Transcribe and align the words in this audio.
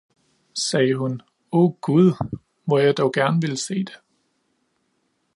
sagde 0.55 0.95
hun, 0.95 1.21
oh 1.51 1.71
Gud, 1.81 2.37
hvor 2.65 2.79
jeg 2.79 2.97
dog 2.97 3.13
gerne 3.13 3.41
ville 3.41 3.57
se 3.57 3.73
det! 3.75 3.93